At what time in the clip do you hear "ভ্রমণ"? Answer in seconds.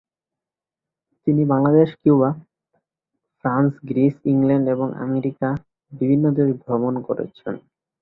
6.63-6.93